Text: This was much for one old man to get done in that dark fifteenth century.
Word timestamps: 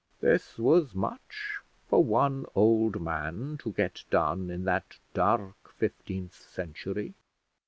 This 0.19 0.57
was 0.57 0.95
much 0.95 1.59
for 1.87 2.03
one 2.03 2.47
old 2.55 2.99
man 2.99 3.59
to 3.59 3.71
get 3.71 4.03
done 4.09 4.49
in 4.49 4.63
that 4.65 4.97
dark 5.13 5.69
fifteenth 5.77 6.33
century. 6.33 7.13